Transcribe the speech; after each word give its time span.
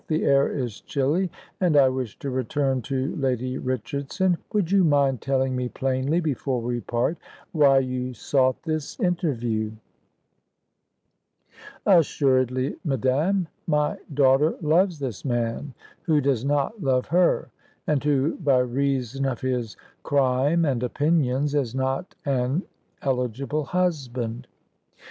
The 0.07 0.25
air 0.25 0.49
is 0.51 0.81
chilly, 0.81 1.29
and 1.59 1.77
I 1.77 1.87
wish 1.87 2.17
to 2.17 2.31
return 2.31 2.81
to 2.89 3.15
Lady 3.17 3.59
Richardson. 3.59 4.35
Would 4.51 4.71
you 4.71 4.83
mind 4.83 5.21
telling 5.21 5.55
me 5.55 5.69
plainly, 5.69 6.19
before 6.19 6.59
we 6.59 6.79
part, 6.81 7.17
why 7.51 7.77
you 7.81 8.15
sought 8.15 8.63
this 8.63 8.99
interview?" 8.99 9.73
"Assuredly, 11.85 12.77
madame. 12.83 13.47
My 13.67 13.99
daughter 14.11 14.55
loves 14.59 14.97
this 14.97 15.23
man, 15.23 15.75
who 16.01 16.19
does 16.19 16.43
not 16.43 16.81
love 16.81 17.05
her, 17.09 17.51
and 17.85 18.03
who, 18.03 18.37
by 18.37 18.57
reason 18.57 19.23
of 19.27 19.41
his 19.41 19.77
crime 20.01 20.65
and 20.65 20.81
opinions, 20.81 21.53
is 21.53 21.75
not 21.75 22.15
an 22.25 22.63
eligible 23.03 23.65
husband. 23.65 24.47